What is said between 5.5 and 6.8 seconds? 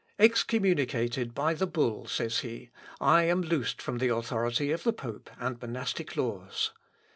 monastic laws.